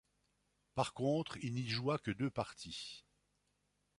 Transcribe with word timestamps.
Par 0.73 0.93
contre, 0.95 1.37
il 1.43 1.53
n'y 1.53 1.67
joua 1.67 1.99
que 1.99 2.09
deux 2.09 2.31
parties. 2.31 3.05